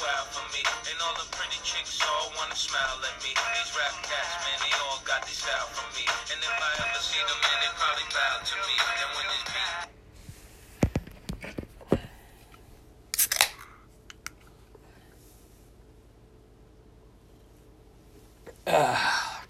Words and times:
wild 0.00 0.28
for 0.32 0.44
me. 0.52 0.60
And 0.88 0.96
all 1.00 1.16
the 1.16 1.28
pretty 1.32 1.60
chicks 1.64 2.00
all 2.04 2.32
wanna 2.36 2.56
smile 2.56 3.00
at 3.00 3.16
me. 3.24 3.32
These 3.32 3.72
rap 3.76 3.94
cats, 4.04 4.32
man, 4.44 4.58
they 4.60 4.72
all 4.84 5.00
got 5.04 5.24
this 5.24 5.40
me. 5.96 6.04
And 6.32 6.40
if 6.40 6.52
I 6.52 6.70
ever 6.84 7.00
see 7.00 7.22
them, 7.24 7.38
man, 7.40 7.58
they 7.62 7.72
probably 7.76 8.08
bow 8.12 8.34
to 8.44 8.56
me. 8.66 8.74
And 9.00 9.10
when 9.16 9.26
this 9.32 9.44
beat 9.48 9.86
ah, 18.66 19.44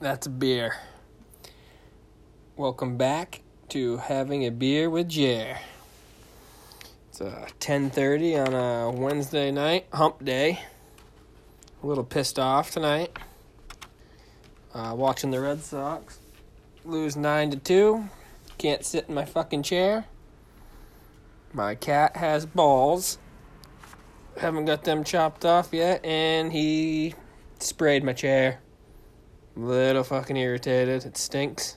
That's 0.00 0.26
a 0.26 0.30
beer. 0.30 0.76
Welcome 2.56 2.96
back 2.96 3.42
to 3.70 3.98
having 3.98 4.44
a 4.46 4.50
beer 4.50 4.88
with 4.90 5.08
Jer. 5.08 5.58
It's 7.14 7.20
uh, 7.20 7.46
10:30 7.60 8.44
on 8.44 8.54
a 8.54 8.90
Wednesday 8.90 9.52
night, 9.52 9.86
hump 9.92 10.24
day. 10.24 10.58
A 11.80 11.86
little 11.86 12.02
pissed 12.02 12.40
off 12.40 12.72
tonight. 12.72 13.16
Uh, 14.74 14.94
watching 14.96 15.30
the 15.30 15.40
Red 15.40 15.62
Sox 15.62 16.18
lose 16.84 17.14
nine 17.14 17.52
to 17.52 17.56
two. 17.56 18.08
Can't 18.58 18.84
sit 18.84 19.04
in 19.08 19.14
my 19.14 19.24
fucking 19.24 19.62
chair. 19.62 20.06
My 21.52 21.76
cat 21.76 22.16
has 22.16 22.46
balls. 22.46 23.18
Haven't 24.36 24.64
got 24.64 24.82
them 24.82 25.04
chopped 25.04 25.44
off 25.44 25.68
yet, 25.70 26.04
and 26.04 26.52
he 26.52 27.14
sprayed 27.60 28.02
my 28.02 28.12
chair. 28.12 28.58
Little 29.54 30.02
fucking 30.02 30.36
irritated. 30.36 31.04
It 31.04 31.16
stinks. 31.16 31.76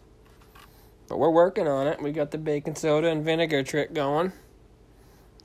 But 1.08 1.20
we're 1.20 1.30
working 1.30 1.68
on 1.68 1.86
it. 1.86 2.02
We 2.02 2.12
got 2.12 2.32
the 2.32 2.40
baking 2.40 2.74
soda 2.74 3.10
and 3.10 3.24
vinegar 3.24 3.62
trick 3.62 3.94
going. 3.94 4.34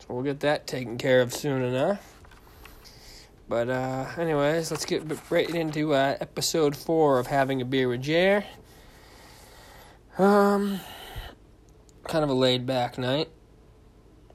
So 0.03 0.15
we'll 0.15 0.25
get 0.25 0.41
that 0.41 0.67
taken 0.67 0.99
care 0.99 1.21
of 1.21 1.33
soon 1.33 1.63
enough. 1.63 2.21
But 3.49 3.69
uh 3.69 4.07
anyways, 4.19 4.73
let's 4.73 4.85
get 4.85 5.05
right 5.31 5.49
into 5.49 5.95
uh 5.95 6.17
episode 6.21 6.77
4 6.77 7.21
of 7.21 7.29
having 7.29 7.61
a 7.63 7.65
beer 7.65 7.89
with 7.89 8.03
Jer. 8.03 8.45
Um 10.19 10.81
kind 12.09 12.25
of 12.25 12.31
a 12.31 12.35
laid 12.35 12.67
back 12.67 12.99
night. 12.99 13.29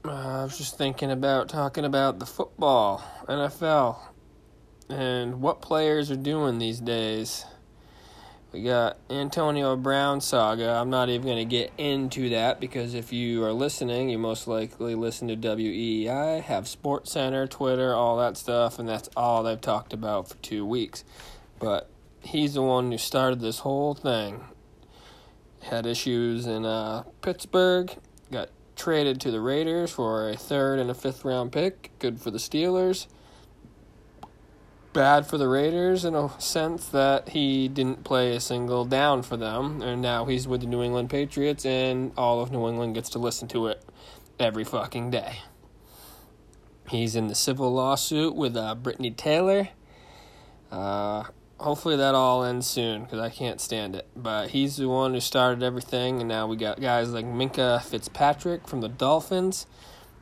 Uh, 0.04 0.40
I 0.40 0.44
was 0.44 0.56
just 0.56 0.78
thinking 0.78 1.10
about 1.10 1.50
talking 1.50 1.84
about 1.84 2.18
the 2.18 2.24
football, 2.24 3.04
NFL, 3.28 3.98
and 4.88 5.42
what 5.42 5.60
players 5.60 6.10
are 6.10 6.16
doing 6.16 6.58
these 6.58 6.80
days. 6.80 7.44
We 8.50 8.62
got 8.62 8.96
Antonio 9.10 9.76
Brown 9.76 10.22
saga. 10.22 10.70
I'm 10.70 10.88
not 10.88 11.10
even 11.10 11.26
going 11.26 11.36
to 11.36 11.44
get 11.44 11.70
into 11.76 12.30
that 12.30 12.60
because 12.60 12.94
if 12.94 13.12
you 13.12 13.44
are 13.44 13.52
listening, 13.52 14.08
you 14.08 14.16
most 14.16 14.48
likely 14.48 14.94
listen 14.94 15.28
to 15.28 15.36
WEEI, 15.36 16.40
have 16.42 16.66
Sports 16.66 17.12
Center, 17.12 17.46
Twitter, 17.46 17.94
all 17.94 18.16
that 18.16 18.38
stuff, 18.38 18.78
and 18.78 18.88
that's 18.88 19.10
all 19.14 19.42
they've 19.42 19.60
talked 19.60 19.92
about 19.92 20.28
for 20.28 20.36
two 20.36 20.64
weeks. 20.64 21.04
But 21.58 21.90
he's 22.22 22.54
the 22.54 22.62
one 22.62 22.90
who 22.90 22.96
started 22.96 23.40
this 23.40 23.58
whole 23.58 23.92
thing. 23.92 24.42
Had 25.64 25.84
issues 25.84 26.46
in 26.46 26.64
uh, 26.64 27.02
Pittsburgh, 27.20 27.94
got 28.32 28.48
traded 28.76 29.20
to 29.20 29.30
the 29.30 29.42
Raiders 29.42 29.90
for 29.90 30.30
a 30.30 30.36
third 30.36 30.78
and 30.78 30.90
a 30.90 30.94
fifth 30.94 31.22
round 31.22 31.52
pick. 31.52 31.90
Good 31.98 32.18
for 32.18 32.30
the 32.30 32.38
Steelers 32.38 33.08
bad 34.98 35.24
for 35.28 35.38
the 35.38 35.46
Raiders 35.46 36.04
in 36.04 36.16
a 36.16 36.28
sense 36.40 36.88
that 36.88 37.28
he 37.28 37.68
didn't 37.68 38.02
play 38.02 38.34
a 38.34 38.40
single 38.40 38.84
down 38.84 39.22
for 39.22 39.36
them, 39.36 39.80
and 39.80 40.02
now 40.02 40.24
he's 40.24 40.48
with 40.48 40.62
the 40.62 40.66
New 40.66 40.82
England 40.82 41.08
Patriots, 41.08 41.64
and 41.64 42.10
all 42.16 42.40
of 42.40 42.50
New 42.50 42.66
England 42.66 42.96
gets 42.96 43.08
to 43.10 43.20
listen 43.20 43.46
to 43.46 43.68
it 43.68 43.80
every 44.40 44.64
fucking 44.64 45.12
day. 45.12 45.38
He's 46.88 47.14
in 47.14 47.28
the 47.28 47.36
civil 47.36 47.72
lawsuit 47.72 48.34
with 48.34 48.56
uh, 48.56 48.74
Britney 48.74 49.16
Taylor. 49.16 49.68
Uh, 50.72 51.26
hopefully 51.58 51.94
that 51.94 52.16
all 52.16 52.42
ends 52.42 52.66
soon 52.66 53.04
because 53.04 53.20
I 53.20 53.30
can't 53.30 53.60
stand 53.60 53.94
it. 53.94 54.08
But 54.16 54.48
he's 54.50 54.78
the 54.78 54.88
one 54.88 55.14
who 55.14 55.20
started 55.20 55.62
everything, 55.62 56.18
and 56.18 56.28
now 56.28 56.48
we 56.48 56.56
got 56.56 56.80
guys 56.80 57.10
like 57.10 57.24
Minkah 57.24 57.84
Fitzpatrick 57.84 58.66
from 58.66 58.80
the 58.80 58.88
Dolphins, 58.88 59.68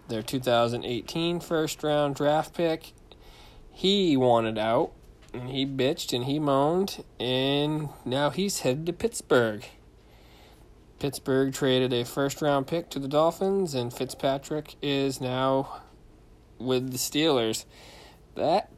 their 0.09 0.21
2018 0.21 1.41
first 1.41 1.83
round 1.83 2.15
draft 2.15 2.53
pick, 2.53 2.93
he 3.77 4.17
wanted 4.17 4.57
out 4.57 4.91
and 5.35 5.51
he 5.51 5.67
bitched 5.67 6.15
and 6.15 6.25
he 6.25 6.39
moaned 6.39 7.05
and 7.21 7.91
now 8.07 8.31
he's 8.31 8.61
headed 8.61 8.87
to 8.87 8.93
Pittsburgh. 8.95 9.67
Pittsburgh 10.99 11.53
traded 11.53 11.93
a 11.93 12.07
first 12.07 12.41
round 12.41 12.67
pick 12.67 12.89
to 12.89 12.99
the 12.99 13.07
Dolphins 13.07 13.75
and 13.75 13.93
Fitzpatrick 13.93 14.77
is 14.81 15.21
now 15.21 15.83
with 16.59 16.91
the 16.91 16.97
Steelers. 16.97 17.67
That 18.35 18.73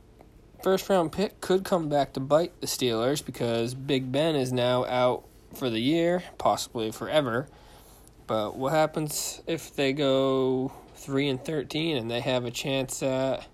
first 0.64 0.88
round 0.88 1.12
pick 1.12 1.40
could 1.40 1.62
come 1.62 1.88
back 1.88 2.12
to 2.14 2.20
bite 2.20 2.60
the 2.60 2.66
Steelers 2.66 3.24
because 3.24 3.74
Big 3.74 4.10
Ben 4.10 4.34
is 4.34 4.52
now 4.52 4.84
out 4.86 5.28
for 5.54 5.70
the 5.70 5.78
year, 5.78 6.24
possibly 6.38 6.90
forever. 6.90 7.46
But 8.26 8.56
what 8.56 8.72
happens 8.72 9.42
if 9.46 9.72
they 9.76 9.92
go 9.92 10.72
3 10.96 11.28
and 11.28 11.44
13 11.44 11.96
and 11.96 12.10
they 12.10 12.18
have 12.18 12.44
a 12.44 12.50
chance 12.50 13.00
at 13.00 13.46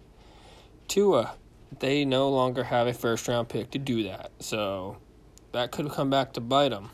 Tua, 0.95 1.35
they 1.81 2.05
no 2.05 2.29
longer 2.29 2.63
have 2.63 2.87
a 2.87 2.93
first 2.93 3.27
round 3.27 3.49
pick 3.49 3.73
to 3.73 3.81
do 3.81 4.05
that. 4.05 4.31
So 4.39 4.99
that 5.51 5.73
could 5.73 5.91
come 5.91 6.09
back 6.09 6.35
to 6.35 6.41
bite 6.41 6.69
them. 6.69 6.91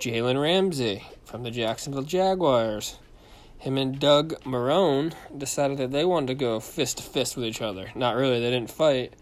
Jalen 0.00 0.42
Ramsey 0.42 1.04
from 1.24 1.44
the 1.44 1.52
Jacksonville 1.52 2.02
Jaguars. 2.02 2.98
Him 3.58 3.78
and 3.78 4.00
Doug 4.00 4.42
Marrone 4.42 5.14
decided 5.38 5.78
that 5.78 5.92
they 5.92 6.04
wanted 6.04 6.26
to 6.26 6.34
go 6.34 6.58
fist 6.58 6.96
to 6.96 7.04
fist 7.04 7.36
with 7.36 7.44
each 7.44 7.62
other. 7.62 7.92
Not 7.94 8.16
really, 8.16 8.40
they 8.40 8.50
didn't 8.50 8.72
fight. 8.72 9.14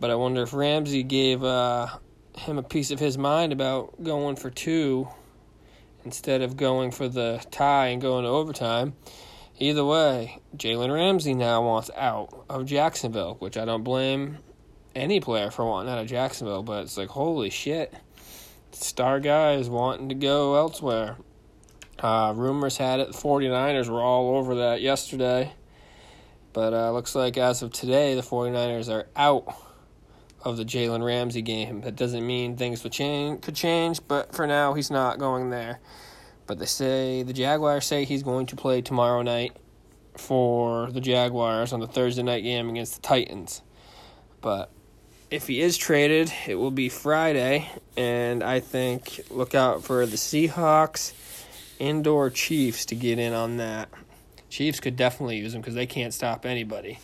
But 0.00 0.10
I 0.10 0.16
wonder 0.16 0.42
if 0.42 0.52
Ramsey 0.52 1.04
gave 1.04 1.44
uh, 1.44 1.86
him 2.36 2.58
a 2.58 2.64
piece 2.64 2.90
of 2.90 2.98
his 2.98 3.16
mind 3.16 3.52
about 3.52 4.02
going 4.02 4.34
for 4.34 4.50
two 4.50 5.06
instead 6.04 6.42
of 6.42 6.56
going 6.56 6.90
for 6.90 7.06
the 7.06 7.40
tie 7.52 7.86
and 7.86 8.02
going 8.02 8.24
to 8.24 8.30
overtime. 8.30 8.94
Either 9.58 9.84
way, 9.84 10.40
Jalen 10.56 10.92
Ramsey 10.92 11.34
now 11.34 11.62
wants 11.62 11.90
out 11.96 12.44
of 12.48 12.66
Jacksonville, 12.66 13.36
which 13.38 13.56
I 13.56 13.64
don't 13.64 13.84
blame 13.84 14.38
any 14.96 15.20
player 15.20 15.50
for 15.50 15.64
wanting 15.64 15.92
out 15.92 16.00
of 16.00 16.08
Jacksonville, 16.08 16.62
but 16.62 16.82
it's 16.82 16.96
like, 16.96 17.08
holy 17.08 17.50
shit. 17.50 17.94
Star 18.72 19.20
guys 19.20 19.70
wanting 19.70 20.08
to 20.08 20.14
go 20.16 20.56
elsewhere. 20.56 21.16
Uh, 22.00 22.32
rumors 22.34 22.76
had 22.76 22.98
it 22.98 23.12
the 23.12 23.18
49ers 23.18 23.88
were 23.88 24.02
all 24.02 24.36
over 24.36 24.56
that 24.56 24.80
yesterday. 24.80 25.52
But 26.52 26.72
uh, 26.72 26.92
looks 26.92 27.14
like 27.14 27.36
as 27.36 27.62
of 27.62 27.72
today, 27.72 28.14
the 28.14 28.22
49ers 28.22 28.92
are 28.92 29.06
out 29.14 29.56
of 30.42 30.56
the 30.56 30.64
Jalen 30.64 31.04
Ramsey 31.04 31.42
game. 31.42 31.80
That 31.82 31.96
doesn't 31.96 32.26
mean 32.26 32.56
things 32.56 32.82
will 32.82 32.90
change, 32.90 33.42
could 33.42 33.54
change, 33.56 34.00
but 34.06 34.34
for 34.34 34.46
now, 34.46 34.74
he's 34.74 34.90
not 34.90 35.18
going 35.18 35.50
there. 35.50 35.80
But 36.46 36.58
they 36.58 36.66
say 36.66 37.22
the 37.22 37.32
Jaguars 37.32 37.86
say 37.86 38.04
he's 38.04 38.22
going 38.22 38.46
to 38.46 38.56
play 38.56 38.82
tomorrow 38.82 39.22
night 39.22 39.56
for 40.16 40.90
the 40.90 41.00
Jaguars 41.00 41.72
on 41.72 41.80
the 41.80 41.86
Thursday 41.86 42.22
night 42.22 42.42
game 42.42 42.68
against 42.68 42.96
the 42.96 43.02
Titans. 43.02 43.62
But 44.40 44.70
if 45.30 45.46
he 45.46 45.60
is 45.60 45.76
traded, 45.76 46.32
it 46.46 46.56
will 46.56 46.70
be 46.70 46.88
Friday, 46.88 47.68
and 47.96 48.42
I 48.42 48.60
think 48.60 49.20
look 49.30 49.54
out 49.54 49.82
for 49.82 50.06
the 50.06 50.16
Seahawks 50.16 51.12
indoor 51.78 52.30
Chiefs 52.30 52.84
to 52.86 52.94
get 52.94 53.18
in 53.18 53.32
on 53.32 53.56
that. 53.56 53.88
Chiefs 54.50 54.80
could 54.80 54.96
definitely 54.96 55.38
use 55.38 55.52
them 55.52 55.62
because 55.62 55.74
they 55.74 55.86
can't 55.86 56.14
stop 56.14 56.46
anybody. 56.46 57.00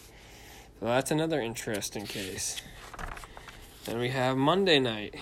So 0.79 0.87
that's 0.87 1.11
another 1.11 1.41
interesting 1.41 2.07
case. 2.07 2.61
Then 3.87 3.99
we 3.99 4.11
have 4.11 4.37
Monday 4.37 4.79
night. 4.79 5.17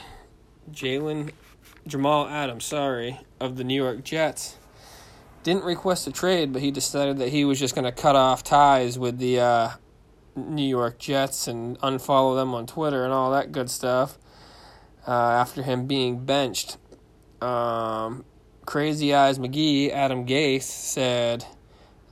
Jalen 0.71 1.31
Jamal 1.89 2.29
Adams, 2.29 2.65
sorry, 2.65 3.21
of 3.41 3.57
the 3.57 3.65
New 3.65 3.75
York 3.75 4.05
Jets, 4.05 4.57
didn't 5.43 5.65
request 5.65 6.07
a 6.07 6.13
trade, 6.13 6.53
but 6.53 6.63
he 6.63 6.71
decided 6.71 7.19
that 7.19 7.31
he 7.31 7.45
was 7.45 7.59
just 7.59 7.75
going 7.75 7.85
to 7.85 7.93
cut 7.93 8.15
off 8.15 8.45
ties 8.45 8.99
with 8.99 9.19
the 9.19 9.41
uh, 9.41 9.71
New 10.37 10.69
York 10.69 10.99
Jets 10.99 11.49
and 11.49 11.79
unfollow 11.81 12.37
them 12.37 12.55
on 12.55 12.67
Twitter 12.67 13.05
and 13.05 13.13
all 13.13 13.31
that 13.33 13.53
good 13.53 13.71
stuff 13.71 14.19
uh, 15.07 15.11
after 15.11 15.63
him 15.63 15.87
being 15.87 16.25
benched. 16.25 16.77
Um, 17.41 18.25
Crazy 18.67 19.15
Eyes 19.15 19.39
McGee, 19.39 19.91
Adam 19.91 20.27
Gase, 20.27 20.63
said 20.63 21.47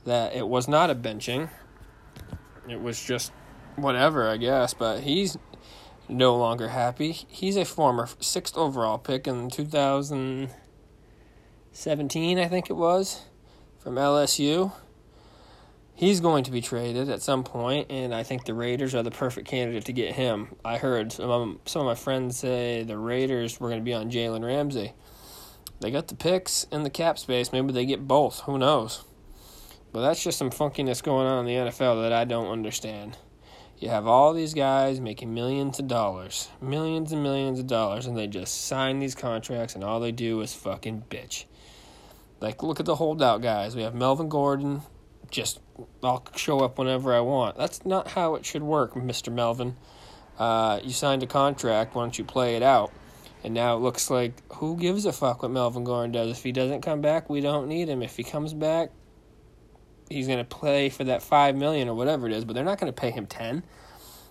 that 0.05 0.35
it 0.35 0.47
was 0.47 0.67
not 0.67 0.89
a 0.89 0.95
benching. 0.95 1.49
It 2.67 2.81
was 2.81 3.01
just 3.01 3.31
whatever, 3.75 4.27
I 4.27 4.37
guess, 4.37 4.73
but 4.73 5.01
he's 5.01 5.37
no 6.09 6.35
longer 6.35 6.69
happy. 6.69 7.11
He's 7.11 7.57
a 7.57 7.65
former 7.65 8.07
sixth 8.19 8.57
overall 8.57 8.97
pick 8.97 9.27
in 9.27 9.49
2017, 9.49 12.39
I 12.39 12.47
think 12.47 12.69
it 12.69 12.75
was, 12.75 13.25
from 13.79 13.95
LSU. 13.95 14.71
He's 15.93 16.19
going 16.19 16.43
to 16.43 16.51
be 16.51 16.61
traded 16.61 17.09
at 17.09 17.23
some 17.23 17.43
point, 17.43 17.87
and 17.89 18.13
I 18.13 18.21
think 18.21 18.45
the 18.45 18.53
Raiders 18.53 18.93
are 18.93 19.01
the 19.01 19.09
perfect 19.09 19.47
candidate 19.47 19.85
to 19.85 19.93
get 19.93 20.13
him. 20.13 20.49
I 20.63 20.77
heard 20.77 21.11
some 21.11 21.31
of, 21.31 21.57
my 21.75 21.95
friends 21.95 22.37
say 22.37 22.83
the 22.83 22.99
Raiders 22.99 23.59
were 23.59 23.69
going 23.69 23.81
to 23.81 23.83
be 23.83 23.95
on 23.95 24.11
Jalen 24.11 24.45
Ramsey. 24.45 24.93
They 25.79 25.89
got 25.89 26.07
the 26.07 26.15
picks 26.15 26.67
and 26.71 26.85
the 26.85 26.91
cap 26.91 27.17
space. 27.17 27.51
Maybe 27.51 27.71
they 27.71 27.85
get 27.85 28.07
both. 28.07 28.41
Who 28.41 28.59
knows? 28.59 29.05
But 29.91 30.01
that's 30.01 30.23
just 30.23 30.37
some 30.37 30.51
funkiness 30.51 31.01
going 31.01 31.25
on 31.25 31.39
in 31.39 31.45
the 31.45 31.71
NFL 31.71 32.03
that 32.03 32.13
I 32.13 32.25
don't 32.25 32.51
understand. 32.51 33.17
You 33.79 33.89
have 33.89 34.07
all 34.07 34.33
these 34.33 34.55
guys 34.55 34.99
making 34.99 35.33
millions 35.35 35.77
of 35.77 35.87
dollars, 35.87 36.49
millions 36.59 37.11
and 37.11 37.21
millions 37.21 37.59
of 37.59 37.67
dollars, 37.67 38.07
and 38.07 38.17
they 38.17 38.25
just 38.25 38.65
sign 38.65 38.97
these 38.97 39.13
contracts, 39.13 39.75
and 39.75 39.83
all 39.83 39.99
they 39.99 40.11
do 40.11 40.41
is 40.41 40.53
fucking 40.53 41.03
bitch. 41.09 41.45
Like, 42.39 42.63
look 42.63 42.79
at 42.79 42.87
the 42.87 42.95
holdout 42.95 43.41
guys. 43.41 43.75
We 43.75 43.83
have 43.83 43.93
Melvin 43.93 44.29
Gordon, 44.29 44.81
just 45.29 45.59
I'll 46.03 46.25
show 46.35 46.61
up 46.61 46.79
whenever 46.79 47.13
I 47.13 47.19
want. 47.19 47.55
That's 47.57 47.85
not 47.85 48.07
how 48.07 48.33
it 48.33 48.45
should 48.45 48.63
work, 48.63 48.95
Mr. 48.95 49.31
Melvin. 49.31 49.75
Uh, 50.39 50.79
you 50.83 50.91
signed 50.91 51.21
a 51.21 51.27
contract, 51.27 51.93
why 51.93 52.03
don't 52.03 52.17
you 52.17 52.23
play 52.23 52.55
it 52.55 52.63
out? 52.63 52.91
And 53.43 53.53
now 53.53 53.75
it 53.77 53.79
looks 53.79 54.09
like 54.09 54.33
who 54.53 54.75
gives 54.77 55.05
a 55.05 55.13
fuck 55.13 55.43
what 55.43 55.51
Melvin 55.51 55.83
Gordon 55.83 56.11
does? 56.11 56.31
If 56.31 56.43
he 56.43 56.51
doesn't 56.51 56.81
come 56.81 57.01
back, 57.01 57.29
we 57.29 57.41
don't 57.41 57.67
need 57.67 57.89
him. 57.89 58.01
If 58.01 58.17
he 58.17 58.23
comes 58.23 58.53
back, 58.53 58.89
he's 60.09 60.27
going 60.27 60.39
to 60.39 60.45
play 60.45 60.89
for 60.89 61.03
that 61.05 61.21
five 61.21 61.55
million 61.55 61.87
or 61.87 61.95
whatever 61.95 62.27
it 62.27 62.33
is, 62.33 62.45
but 62.45 62.53
they're 62.53 62.63
not 62.63 62.79
going 62.79 62.91
to 62.91 62.99
pay 62.99 63.11
him 63.11 63.25
ten. 63.25 63.63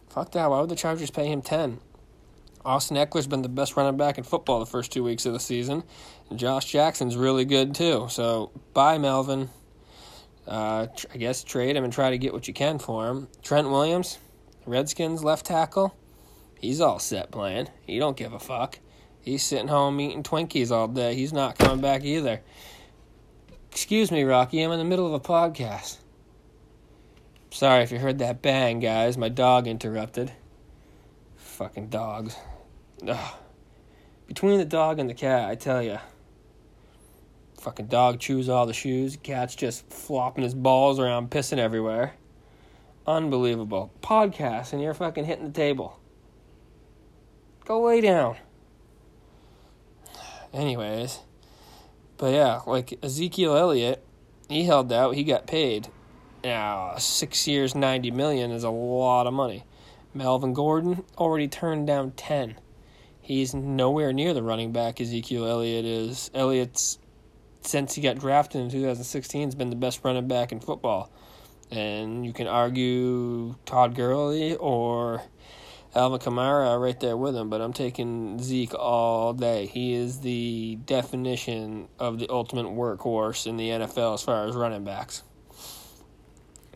Fuck 0.09 0.33
that. 0.33 0.51
Why 0.51 0.61
would 0.61 0.71
the 0.71 0.77
Chargers 0.77 1.11
pay 1.11 1.27
him 1.27 1.43
ten? 1.43 1.79
Austin 2.65 2.97
Ekeler's 2.97 3.29
been 3.29 3.43
the 3.43 3.49
best 3.49 3.77
running 3.77 3.97
back 3.97 4.19
in 4.19 4.25
football 4.25 4.59
the 4.59 4.67
first 4.67 4.91
two 4.91 5.05
weeks 5.05 5.25
of 5.25 5.33
the 5.33 5.39
season, 5.39 5.85
and 6.31 6.39
Josh 6.39 6.65
Jackson's 6.65 7.17
really 7.17 7.45
good 7.45 7.75
too. 7.75 8.07
So 8.11 8.51
bye, 8.75 8.99
Melvin. 8.99 9.51
Uh, 10.49 10.87
I 11.13 11.17
guess 11.17 11.45
trade 11.45 11.77
him 11.77 11.85
and 11.85 11.93
try 11.93 12.11
to 12.11 12.19
get 12.19 12.33
what 12.33 12.49
you 12.49 12.55
can 12.55 12.79
for 12.79 13.09
him. 13.09 13.29
Trent 13.43 13.69
Williams, 13.69 14.19
Redskins 14.65 15.25
left 15.25 15.47
tackle. 15.47 15.97
He's 16.59 16.81
all 16.81 16.99
set 16.99 17.31
playing. 17.31 17.69
He 17.83 17.99
don't 17.99 18.17
give 18.17 18.33
a 18.33 18.39
fuck. 18.39 18.79
He's 19.21 19.43
sitting 19.43 19.69
home 19.69 20.01
eating 20.01 20.23
Twinkies 20.23 20.71
all 20.71 20.89
day. 20.89 21.15
He's 21.15 21.33
not 21.33 21.59
coming 21.59 21.81
back 21.81 22.05
either. 22.05 22.43
Excuse 23.77 24.11
me, 24.11 24.25
Rocky. 24.25 24.63
I'm 24.63 24.73
in 24.73 24.79
the 24.79 24.87
middle 24.87 25.07
of 25.07 25.13
a 25.13 25.21
podcast. 25.21 25.99
Sorry 27.51 27.83
if 27.83 27.93
you 27.93 27.99
heard 27.99 28.21
that 28.21 28.41
bang, 28.41 28.81
guys. 28.81 29.19
My 29.19 29.29
dog 29.29 29.67
interrupted. 29.67 30.33
Fucking 31.37 31.91
dogs. 31.91 32.37
Ugh. 33.07 33.35
Between 34.27 34.57
the 34.57 34.65
dog 34.65 34.99
and 34.99 35.11
the 35.11 35.15
cat, 35.15 35.51
I 35.51 35.57
tell 35.57 35.83
you. 35.83 35.99
Fucking 37.61 37.89
dog 37.89 38.19
chews 38.19 38.49
all 38.49 38.65
the 38.65 38.73
shoes. 38.73 39.19
Cat's 39.23 39.55
just 39.55 39.87
flopping 39.93 40.43
his 40.43 40.55
balls 40.55 40.99
around, 40.99 41.31
pissing 41.31 41.59
everywhere. 41.59 42.15
Unbelievable. 43.07 43.93
Podcast, 44.01 44.73
and 44.73 44.81
you're 44.81 44.95
fucking 44.95 45.27
hitting 45.27 45.45
the 45.45 45.53
table. 45.53 46.01
Go 47.67 47.83
lay 47.83 48.01
down. 48.01 48.37
Anyways. 50.55 51.19
But 52.19 52.33
yeah, 52.33 52.61
like 52.67 52.99
Ezekiel 53.03 53.57
Elliott, 53.57 54.05
he 54.49 54.65
held 54.65 54.93
out, 54.93 55.15
he 55.15 55.25
got 55.25 55.47
paid. 55.47 55.89
Now, 56.45 56.97
six 56.99 57.47
years, 57.47 57.75
90 57.75 58.11
million 58.13 58.51
is 58.51 58.65
a 58.65 58.71
lot 58.71 59.27
of 59.27 59.35
money. 59.35 59.65
Melvin 60.15 60.55
Gordon 60.55 61.05
already 61.19 61.49
turned 61.49 61.87
down 61.87 62.13
10. 62.13 62.57
He's 63.21 63.53
nowhere 63.55 64.13
near 64.13 64.33
the 64.33 64.43
running 64.43 64.73
back 64.73 65.01
Ezekiel 65.01 65.45
Elliott 65.45 65.85
is. 65.85 66.31
Elliott's, 66.33 66.99
since 67.61 67.95
he 67.95 68.01
got 68.01 68.19
drafted 68.19 68.61
in 68.61 68.71
2016, 68.71 69.49
has 69.49 69.55
been 69.55 69.71
the 69.71 69.77
best 69.77 70.01
running 70.05 70.29
back 70.29 70.53
in 70.53 70.61
football. 70.61 71.11
And 71.71 72.25
you 72.25 72.33
can 72.33 72.47
argue 72.47 73.57
Todd 73.67 73.97
Gurley 73.97 74.55
or 74.55 75.23
Alvin 75.97 76.19
Kamara 76.21 76.79
right 76.79 77.01
there 77.01 77.17
with 77.17 77.35
him, 77.35 77.49
but 77.49 77.63
I'm 77.63 77.73
taking 77.73 78.39
Zeke 78.39 78.75
all 78.75 79.33
day. 79.33 79.65
He 79.65 79.95
is 79.95 80.21
the 80.21 80.79
definition 80.85 81.89
of 81.99 82.19
the 82.19 82.29
ultimate 82.29 82.67
workhorse 82.67 83.47
in 83.47 83.57
the 83.57 83.71
NFL 83.71 84.13
as 84.13 84.23
far 84.23 84.47
as 84.47 84.55
running 84.55 84.85
backs. 84.85 85.23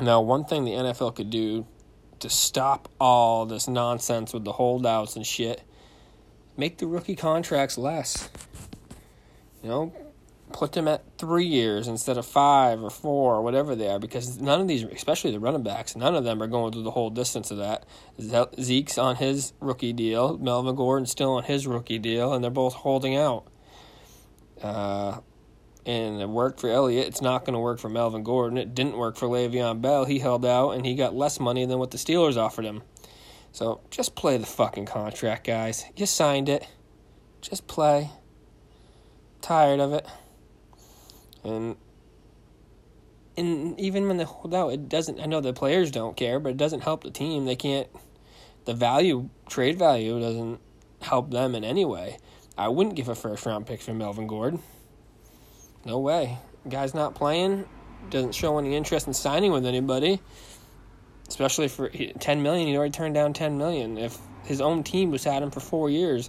Now, 0.01 0.23
one 0.23 0.47
thing 0.47 0.65
the 0.65 0.71
NFL 0.71 1.17
could 1.17 1.29
do 1.29 1.67
to 2.21 2.31
stop 2.31 2.89
all 2.99 3.45
this 3.45 3.69
nonsense 3.69 4.33
with 4.33 4.45
the 4.45 4.53
holdouts 4.53 5.17
and 5.17 5.27
shit, 5.27 5.61
make 6.57 6.79
the 6.79 6.87
rookie 6.87 7.17
contracts 7.17 7.77
less. 7.77 8.31
You 9.63 9.69
know, 9.69 9.93
put 10.53 10.73
them 10.73 10.89
at 10.89 11.05
three 11.19 11.47
years 11.47 11.89
instead 11.89 12.19
of 12.19 12.27
five 12.27 12.83
or 12.83 12.91
four 12.91 13.37
or 13.37 13.43
whatever 13.43 13.75
they 13.75 13.89
are 13.89 13.99
because 13.99 14.41
none 14.41 14.61
of 14.61 14.69
these, 14.69 14.83
especially 14.83 15.31
the 15.31 15.41
running 15.41 15.63
backs, 15.63 15.97
none 15.97 16.15
of 16.15 16.25
them 16.25 16.43
are 16.43 16.47
going 16.47 16.73
through 16.73 16.83
the 16.83 16.91
whole 16.91 17.11
distance 17.11 17.51
of 17.51 17.59
that. 17.59 17.87
Zeke's 18.61 18.99
on 18.99 19.17
his 19.17 19.53
rookie 19.61 19.93
deal, 19.93 20.39
Melvin 20.39 20.75
Gordon's 20.75 21.11
still 21.11 21.33
on 21.33 21.45
his 21.45 21.67
rookie 21.67 21.99
deal, 21.99 22.33
and 22.33 22.43
they're 22.43 22.51
both 22.51 22.75
holding 22.75 23.17
out. 23.17 23.47
Uh, 24.63 25.21
and 25.87 26.21
it 26.21 26.29
worked 26.29 26.61
for 26.61 26.69
Elliott. 26.69 27.07
It's 27.07 27.23
not 27.23 27.45
going 27.45 27.55
to 27.55 27.61
work 27.61 27.79
for 27.79 27.89
Melvin 27.89 28.23
Gordon. 28.23 28.59
It 28.59 28.75
didn't 28.75 28.97
work 28.97 29.17
for 29.17 29.27
Le'Veon 29.27 29.81
Bell. 29.81 30.05
He 30.05 30.19
held 30.19 30.45
out 30.45 30.73
and 30.73 30.85
he 30.85 30.95
got 30.95 31.15
less 31.15 31.41
money 31.41 31.65
than 31.65 31.79
what 31.79 31.91
the 31.91 31.99
Steelers 31.99 32.37
offered 32.37 32.65
him. 32.65 32.83
So 33.53 33.81
just 33.91 34.15
play 34.15 34.37
the 34.37 34.47
fucking 34.47 34.87
contract, 34.87 35.47
guys. 35.47 35.85
You 35.97 36.07
signed 36.07 36.49
it. 36.49 36.67
Just 37.41 37.67
play. 37.67 38.11
Tired 39.41 39.81
of 39.81 39.93
it. 39.93 40.07
And 41.45 41.77
and 43.37 43.79
even 43.81 44.07
when 44.07 44.19
they 44.19 44.25
hold 44.25 44.55
out, 44.55 44.73
it 44.73 44.89
doesn't. 44.89 45.21
I 45.21 45.27
know 45.27 45.41
the 45.41 45.53
players 45.53 45.91
don't 45.91 46.17
care, 46.17 46.39
but 46.39 46.51
it 46.51 46.57
doesn't 46.57 46.83
help 46.83 47.03
the 47.03 47.11
team. 47.11 47.47
They 47.47 47.57
can't. 47.57 47.89
The 48.67 48.75
value, 48.75 49.31
trade 49.49 49.79
value, 49.79 50.21
doesn't 50.21 50.61
help 51.01 51.31
them 51.31 51.55
in 51.55 51.65
any 51.65 51.85
way. 51.85 52.19
I 52.59 52.69
wouldn't 52.69 52.97
give 52.97 53.09
a 53.09 53.15
first 53.15 53.47
round 53.47 53.67
pick 53.67 53.81
for 53.81 53.95
Melvin 53.95 54.27
Gordon. 54.27 54.63
No 55.87 55.99
way. 55.99 56.39
guy's 56.69 56.93
not 56.93 57.15
playing. 57.15 57.67
Doesn't 58.11 58.35
show 58.35 58.59
any 58.59 58.77
interest 58.77 59.07
in 59.07 59.15
signing 59.15 59.53
with 59.53 59.65
anybody. 59.65 60.21
Especially 61.27 61.69
for 61.69 61.89
ten 61.89 62.43
million, 62.43 62.69
he 62.69 62.77
already 62.77 62.93
turned 62.93 63.15
down 63.15 63.33
ten 63.33 63.57
million. 63.57 63.97
If 63.97 64.19
his 64.45 64.61
own 64.61 64.83
team 64.83 65.11
was 65.11 65.25
had 65.25 65.43
him 65.43 65.51
for 65.51 65.61
four 65.61 65.89
years, 65.89 66.29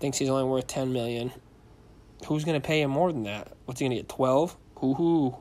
thinks 0.00 0.18
he's 0.18 0.30
only 0.30 0.44
worth 0.44 0.66
ten 0.66 0.92
million. 0.92 1.32
Who's 2.26 2.44
going 2.44 2.60
to 2.60 2.66
pay 2.66 2.82
him 2.82 2.90
more 2.90 3.12
than 3.12 3.22
that? 3.24 3.52
What's 3.64 3.80
he 3.80 3.86
going 3.86 3.96
to 3.96 4.02
get? 4.02 4.08
Twelve? 4.08 4.56
Hoo 4.76 4.94
hoo. 4.94 5.36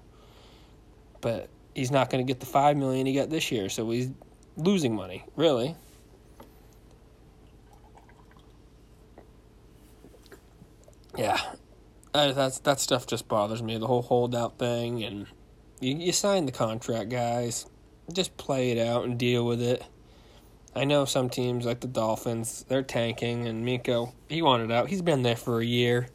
But 1.22 1.50
he's 1.76 1.92
not 1.92 2.10
going 2.10 2.26
to 2.26 2.32
get 2.32 2.40
the 2.40 2.46
five 2.46 2.78
million 2.78 3.06
he 3.06 3.14
got 3.14 3.30
this 3.30 3.52
year, 3.52 3.70
so 3.70 3.90
he's 3.90 4.12
losing 4.56 4.96
money. 4.96 5.26
Really. 5.36 5.76
Yeah, 11.18 11.42
uh, 12.14 12.32
that's 12.34 12.60
that 12.60 12.80
stuff 12.80 13.08
just 13.08 13.28
bothers 13.28 13.64
me. 13.64 13.80
The 13.80 13.88
whole 13.88 14.04
holdout 14.04 14.60
thing, 14.60 15.04
and 15.04 15.26
you 15.80 15.96
you 15.98 16.12
sign 16.12 16.46
the 16.46 16.52
contract, 16.52 17.10
guys. 17.10 17.66
Just 18.14 18.38
play 18.38 18.70
it 18.70 18.78
out 18.78 19.06
and 19.06 19.18
deal 19.18 19.44
with 19.44 19.60
it. 19.60 19.84
I 20.76 20.86
know 20.86 21.06
some 21.06 21.28
teams 21.28 21.66
like 21.66 21.80
the 21.80 21.88
Dolphins, 21.88 22.64
they're 22.68 22.84
tanking, 22.84 23.48
and 23.48 23.66
Minkah, 23.66 24.14
he 24.30 24.44
wanted 24.44 24.72
out. 24.72 24.90
He's 24.90 25.02
been 25.02 25.24
there 25.24 25.36
for 25.36 25.60
a 25.60 25.66
year. 25.66 26.10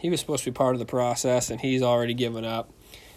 He 0.00 0.08
was 0.08 0.18
supposed 0.20 0.44
to 0.44 0.50
be 0.50 0.54
part 0.54 0.74
of 0.74 0.78
the 0.78 0.86
process, 0.86 1.50
and 1.50 1.60
he's 1.60 1.82
already 1.82 2.14
given 2.14 2.44
up. 2.44 2.72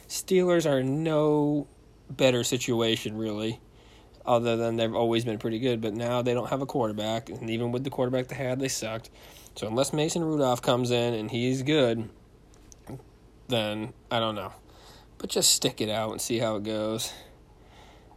Steelers 0.09 0.69
are 0.69 0.83
no 0.83 1.67
better 2.09 2.43
situation, 2.43 3.17
really, 3.17 3.61
other 4.25 4.57
than 4.57 4.75
they've 4.75 4.93
always 4.93 5.23
been 5.23 5.37
pretty 5.37 5.59
good. 5.59 5.79
But 5.79 5.93
now 5.93 6.21
they 6.21 6.33
don't 6.33 6.49
have 6.49 6.61
a 6.61 6.65
quarterback, 6.65 7.29
and 7.29 7.49
even 7.49 7.71
with 7.71 7.85
the 7.85 7.89
quarterback 7.89 8.27
they 8.27 8.35
had, 8.35 8.59
they 8.59 8.67
sucked. 8.67 9.09
So 9.55 9.67
unless 9.67 9.93
Mason 9.93 10.23
Rudolph 10.23 10.61
comes 10.61 10.91
in 10.91 11.13
and 11.13 11.31
he's 11.31 11.63
good, 11.63 12.09
then 13.47 13.93
I 14.11 14.19
don't 14.19 14.35
know. 14.35 14.51
But 15.19 15.29
just 15.29 15.51
stick 15.51 15.79
it 15.79 15.89
out 15.89 16.11
and 16.11 16.19
see 16.19 16.39
how 16.39 16.57
it 16.57 16.63
goes. 16.63 17.13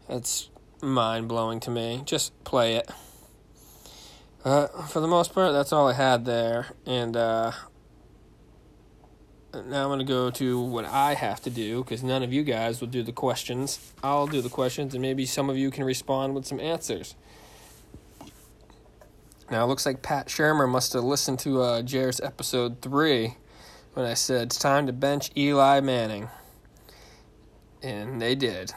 It's 0.08 0.50
mind 0.82 1.28
blowing 1.28 1.60
to 1.60 1.70
me. 1.70 2.02
Just 2.04 2.32
play 2.42 2.74
it. 2.74 2.90
Uh, 4.44 4.66
for 4.86 5.00
the 5.00 5.08
most 5.08 5.32
part, 5.32 5.52
that's 5.52 5.72
all 5.72 5.88
I 5.88 5.92
had 5.92 6.24
there. 6.24 6.66
And 6.84 7.16
uh, 7.16 7.52
now 9.62 9.82
I'm 9.82 9.88
going 9.88 9.98
to 9.98 10.04
go 10.04 10.30
to 10.30 10.60
what 10.60 10.84
I 10.84 11.14
have 11.14 11.40
to 11.42 11.50
do 11.50 11.82
because 11.82 12.02
none 12.02 12.22
of 12.22 12.32
you 12.32 12.42
guys 12.42 12.80
will 12.80 12.88
do 12.88 13.02
the 13.02 13.12
questions. 13.12 13.92
I'll 14.02 14.26
do 14.26 14.40
the 14.40 14.48
questions, 14.48 14.94
and 14.94 15.02
maybe 15.02 15.26
some 15.26 15.48
of 15.48 15.56
you 15.56 15.70
can 15.70 15.84
respond 15.84 16.34
with 16.34 16.46
some 16.46 16.60
answers. 16.60 17.14
Now 19.50 19.64
it 19.64 19.68
looks 19.68 19.86
like 19.86 20.02
Pat 20.02 20.26
Shurmur 20.26 20.68
must 20.68 20.92
have 20.92 21.04
listened 21.04 21.38
to 21.40 21.62
uh, 21.62 21.82
episode 22.22 22.82
three 22.82 23.36
when 23.94 24.04
I 24.04 24.14
said 24.14 24.48
it's 24.48 24.58
time 24.58 24.86
to 24.86 24.92
bench 24.92 25.30
Eli 25.36 25.80
Manning, 25.80 26.28
and 27.82 28.20
they 28.20 28.34
did. 28.34 28.72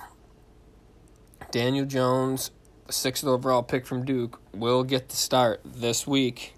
Daniel 1.51 1.86
Jones, 1.86 2.51
the 2.86 2.93
sixth 2.93 3.25
overall 3.25 3.63
pick 3.63 3.88
from 3.88 4.05
Duke, 4.05 4.39
will 4.53 4.83
get 4.83 5.09
the 5.09 5.15
start 5.15 5.62
this 5.65 6.05
week 6.05 6.53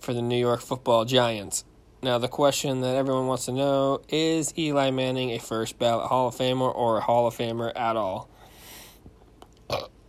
for 0.00 0.14
the 0.14 0.22
New 0.22 0.38
York 0.38 0.60
Football 0.60 1.04
Giants. 1.04 1.64
Now, 2.02 2.18
the 2.18 2.28
question 2.28 2.82
that 2.82 2.94
everyone 2.94 3.26
wants 3.26 3.46
to 3.46 3.52
know 3.52 4.02
is 4.08 4.52
Eli 4.56 4.90
Manning 4.90 5.30
a 5.30 5.38
first 5.38 5.78
ballot 5.78 6.06
Hall 6.06 6.28
of 6.28 6.34
Famer 6.34 6.74
or 6.74 6.98
a 6.98 7.00
Hall 7.00 7.26
of 7.26 7.36
Famer 7.36 7.72
at 7.74 7.96
all? 7.96 8.28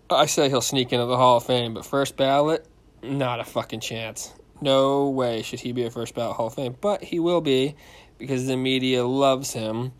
I 0.09 0.25
say 0.25 0.47
he'll 0.47 0.61
sneak 0.61 0.93
into 0.93 1.05
the 1.05 1.17
Hall 1.17 1.37
of 1.37 1.45
Fame, 1.45 1.73
but 1.73 1.85
first 1.85 2.15
ballot, 2.15 2.65
not 3.03 3.39
a 3.39 3.43
fucking 3.43 3.81
chance. 3.81 4.33
No 4.61 5.09
way 5.09 5.41
should 5.41 5.59
he 5.59 5.71
be 5.71 5.83
a 5.83 5.91
first 5.91 6.15
ballot 6.15 6.37
Hall 6.37 6.47
of 6.47 6.55
Fame, 6.55 6.75
but 6.79 7.03
he 7.03 7.19
will 7.19 7.41
be 7.41 7.75
because 8.17 8.47
the 8.47 8.57
media 8.57 9.05
loves 9.05 9.53
him 9.53 9.91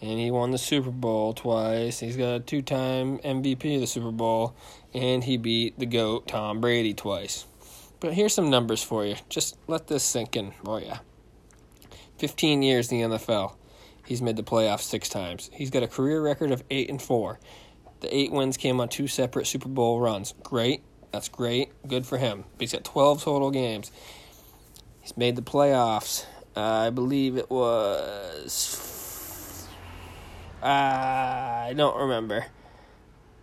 and 0.00 0.18
he 0.18 0.30
won 0.30 0.50
the 0.50 0.58
Super 0.58 0.90
Bowl 0.90 1.34
twice. 1.34 2.00
He's 2.00 2.16
got 2.16 2.34
a 2.34 2.40
two 2.40 2.62
time 2.62 3.18
MVP 3.18 3.74
of 3.74 3.80
the 3.80 3.86
Super 3.86 4.10
Bowl, 4.10 4.54
and 4.94 5.22
he 5.22 5.36
beat 5.36 5.78
the 5.78 5.86
GOAT, 5.86 6.28
Tom 6.28 6.60
Brady, 6.60 6.94
twice. 6.94 7.46
But 8.00 8.14
here's 8.14 8.32
some 8.32 8.48
numbers 8.48 8.82
for 8.82 9.04
you. 9.04 9.16
Just 9.28 9.58
let 9.66 9.88
this 9.88 10.02
sink 10.02 10.36
in. 10.36 10.54
Oh, 10.66 10.78
yeah. 10.78 11.00
15 12.20 12.62
years 12.62 12.92
in 12.92 13.10
the 13.10 13.16
NFL. 13.16 13.56
He's 14.06 14.20
made 14.20 14.36
the 14.36 14.42
playoffs 14.42 14.82
six 14.82 15.08
times. 15.08 15.50
He's 15.52 15.70
got 15.70 15.82
a 15.82 15.88
career 15.88 16.20
record 16.20 16.50
of 16.50 16.62
8 16.70 16.90
and 16.90 17.00
4. 17.00 17.40
The 18.00 18.14
eight 18.14 18.32
wins 18.32 18.56
came 18.56 18.80
on 18.80 18.88
two 18.88 19.06
separate 19.06 19.46
Super 19.46 19.68
Bowl 19.68 20.00
runs. 20.00 20.34
Great. 20.42 20.82
That's 21.12 21.28
great. 21.28 21.70
Good 21.86 22.06
for 22.06 22.18
him. 22.18 22.44
He's 22.58 22.72
got 22.72 22.84
12 22.84 23.22
total 23.22 23.50
games. 23.50 23.92
He's 25.00 25.16
made 25.16 25.36
the 25.36 25.42
playoffs. 25.42 26.24
Uh, 26.56 26.60
I 26.60 26.90
believe 26.90 27.36
it 27.36 27.50
was. 27.50 28.88
Uh, 30.62 30.66
I 30.66 31.74
don't 31.76 31.96
remember. 31.96 32.46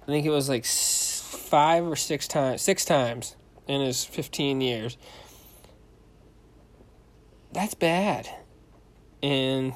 I 0.03 0.05
think 0.05 0.25
it 0.25 0.29
was 0.29 0.49
like 0.49 0.65
five 0.65 1.85
or 1.85 1.95
six 1.95 2.27
times. 2.27 2.61
Six 2.61 2.85
times 2.85 3.35
in 3.67 3.81
his 3.81 4.05
15 4.05 4.61
years. 4.61 4.97
That's 7.53 7.73
bad. 7.73 8.29
And 9.23 9.73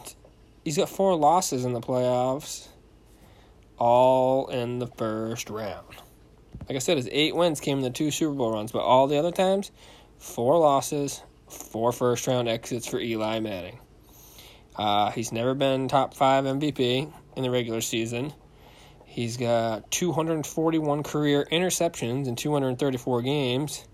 he's 0.63 0.77
got 0.77 0.89
four 0.89 1.15
losses 1.15 1.65
in 1.65 1.74
the 1.74 1.81
playoffs, 1.81 2.67
all 3.77 4.48
in 4.48 4.79
the 4.79 4.88
first 4.88 5.50
round. 5.50 5.95
Like 6.67 6.75
I 6.75 6.79
said, 6.79 6.98
his 6.98 7.10
eight 7.12 7.36
wins 7.36 7.60
came 7.60 7.77
in 7.77 7.83
the 7.83 7.89
two 7.89 8.12
Super 8.12 8.33
Bowl 8.33 8.53
runs, 8.53 8.71
but 8.71 8.79
all 8.79 9.07
the 9.07 9.17
other 9.17 9.31
times, 9.31 9.71
four 10.19 10.57
losses, 10.60 11.21
four 11.50 11.91
first 11.91 12.27
round 12.27 12.48
exits 12.48 12.88
for 12.88 13.00
Eli 13.00 13.39
Manning. 13.39 13.79
Uh, 14.75 15.12
he's 15.12 15.31
never 15.31 15.53
been 15.53 15.88
top 15.88 16.13
five 16.13 16.45
MVP 16.45 17.12
in 17.36 17.43
the 17.43 17.51
regular 17.51 17.81
season. 17.81 18.33
He's 19.05 19.36
got 19.36 19.91
241 19.91 21.03
career 21.03 21.45
interceptions 21.51 22.27
in 22.27 22.36
234 22.38 23.21
games. 23.21 23.86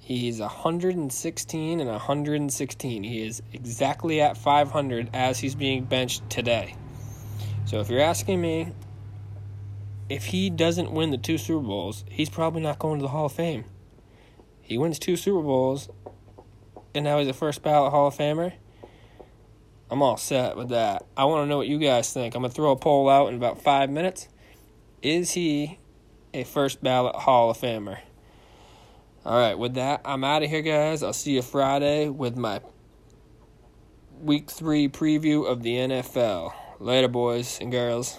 He's 0.00 0.40
116 0.40 1.80
and 1.80 1.88
116. 1.88 3.04
He 3.04 3.22
is 3.26 3.42
exactly 3.52 4.20
at 4.20 4.36
500 4.36 5.10
as 5.12 5.38
he's 5.38 5.54
being 5.54 5.84
benched 5.84 6.28
today. 6.28 6.74
So 7.66 7.78
if 7.80 7.88
you're 7.88 8.00
asking 8.00 8.40
me, 8.40 8.72
if 10.08 10.24
he 10.26 10.50
doesn't 10.50 10.90
win 10.90 11.12
the 11.12 11.18
two 11.18 11.38
Super 11.38 11.64
Bowls, 11.64 12.04
he's 12.10 12.28
probably 12.28 12.60
not 12.60 12.80
going 12.80 12.98
to 12.98 13.02
the 13.02 13.10
Hall 13.10 13.26
of 13.26 13.32
Fame. 13.32 13.64
He 14.60 14.76
wins 14.76 14.98
two 14.98 15.16
Super 15.16 15.42
Bowls, 15.42 15.88
and 16.94 17.04
now 17.04 17.20
he's 17.20 17.28
a 17.28 17.32
first 17.32 17.62
ballot 17.62 17.92
Hall 17.92 18.08
of 18.08 18.16
Famer. 18.16 18.54
I'm 19.90 20.02
all 20.02 20.16
set 20.16 20.56
with 20.56 20.70
that. 20.70 21.04
I 21.16 21.26
want 21.26 21.44
to 21.44 21.48
know 21.48 21.58
what 21.58 21.68
you 21.68 21.78
guys 21.78 22.12
think. 22.12 22.34
I'm 22.34 22.42
going 22.42 22.50
to 22.50 22.54
throw 22.54 22.72
a 22.72 22.76
poll 22.76 23.08
out 23.08 23.28
in 23.28 23.34
about 23.34 23.62
five 23.62 23.90
minutes. 23.90 24.28
Is 25.02 25.32
he 25.32 25.78
a 26.32 26.44
first 26.44 26.82
ballot 26.82 27.14
Hall 27.14 27.50
of 27.50 27.58
Famer? 27.58 27.98
All 29.22 29.38
right, 29.38 29.58
with 29.58 29.74
that, 29.74 30.00
I'm 30.06 30.24
out 30.24 30.42
of 30.42 30.48
here, 30.48 30.62
guys. 30.62 31.02
I'll 31.02 31.12
see 31.12 31.32
you 31.32 31.42
Friday 31.42 32.08
with 32.08 32.38
my 32.38 32.62
week 34.18 34.50
three 34.50 34.88
preview 34.88 35.46
of 35.46 35.62
the 35.62 35.74
NFL. 35.74 36.54
Later, 36.78 37.08
boys 37.08 37.58
and 37.60 37.70
girls. 37.70 38.18